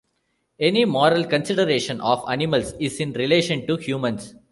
[0.59, 4.33] Any moral consideration of animals is in relation to humans.